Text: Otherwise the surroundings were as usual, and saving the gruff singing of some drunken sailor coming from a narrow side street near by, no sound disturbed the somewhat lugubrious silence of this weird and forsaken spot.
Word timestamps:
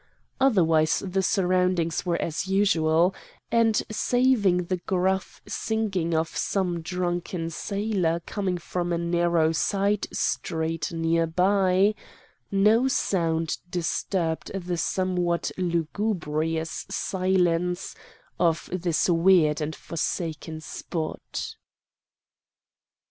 Otherwise 0.39 1.03
the 1.05 1.21
surroundings 1.21 2.07
were 2.07 2.19
as 2.19 2.47
usual, 2.47 3.13
and 3.51 3.83
saving 3.91 4.63
the 4.63 4.77
gruff 4.77 5.41
singing 5.47 6.15
of 6.15 6.35
some 6.35 6.81
drunken 6.81 7.51
sailor 7.51 8.19
coming 8.21 8.57
from 8.57 8.91
a 8.91 8.97
narrow 8.97 9.51
side 9.51 10.07
street 10.11 10.91
near 10.91 11.27
by, 11.27 11.93
no 12.49 12.87
sound 12.87 13.57
disturbed 13.69 14.51
the 14.59 14.75
somewhat 14.75 15.51
lugubrious 15.55 16.87
silence 16.89 17.93
of 18.39 18.71
this 18.73 19.07
weird 19.07 19.61
and 19.61 19.75
forsaken 19.75 20.59
spot. 20.61 21.57